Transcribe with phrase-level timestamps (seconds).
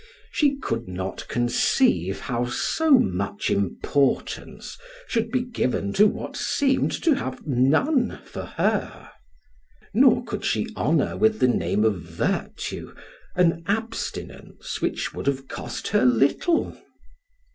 [0.31, 7.13] She could not conceive how so much importance should be given to what seemed to
[7.13, 9.11] have none for her;
[9.93, 12.95] nor could she honor with the name of virtue,
[13.35, 16.75] an abstinence which would have cost her little.